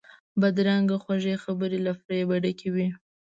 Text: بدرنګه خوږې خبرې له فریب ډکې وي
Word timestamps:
بدرنګه 0.41 0.97
خوږې 1.03 1.35
خبرې 1.43 1.79
له 1.85 1.91
فریب 2.01 2.29
ډکې 2.43 2.69
وي 2.75 2.87